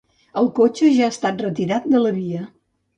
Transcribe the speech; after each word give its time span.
El 0.41 0.49
cotxe 0.59 0.89
ja 0.97 1.05
ha 1.11 1.15
estat 1.17 1.47
retirat 1.47 1.89
de 1.95 2.05
la 2.05 2.19
via. 2.21 2.45